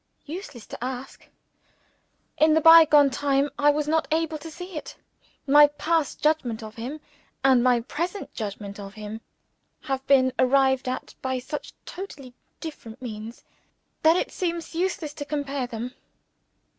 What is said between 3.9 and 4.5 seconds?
able to